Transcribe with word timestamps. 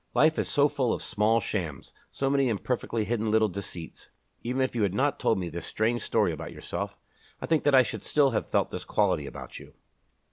Life 0.15 0.39
is 0.39 0.49
so 0.49 0.67
full 0.67 0.93
of 0.93 1.03
small 1.03 1.39
shams, 1.39 1.93
so 2.09 2.27
many 2.27 2.49
imperfectly 2.49 3.05
hidden 3.05 3.29
little 3.29 3.49
deceits. 3.49 4.09
Even 4.41 4.63
if 4.63 4.75
you 4.75 4.81
had 4.81 4.95
not 4.95 5.19
told 5.19 5.37
me 5.37 5.47
this 5.47 5.67
strange 5.67 6.01
story 6.01 6.31
about 6.31 6.51
yourself, 6.53 6.97
I 7.39 7.45
think 7.45 7.63
that 7.65 7.75
I 7.75 7.83
should 7.83 8.03
still 8.03 8.31
have 8.31 8.49
felt 8.49 8.71
this 8.71 8.83
quality 8.83 9.27
about 9.27 9.59
you." 9.59 9.75